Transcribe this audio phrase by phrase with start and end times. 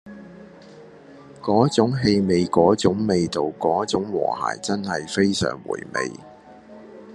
[1.43, 6.11] 嗰種氣味嗰種味道嗰種和諧真係非常回味